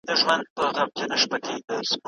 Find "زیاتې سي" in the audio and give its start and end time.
1.45-1.95